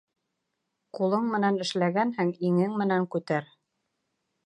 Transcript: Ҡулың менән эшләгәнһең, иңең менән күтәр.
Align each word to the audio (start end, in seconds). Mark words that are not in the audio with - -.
Ҡулың 0.99 1.27
менән 1.35 1.61
эшләгәнһең, 1.67 2.35
иңең 2.51 2.77
менән 2.83 3.09
күтәр. 3.17 3.57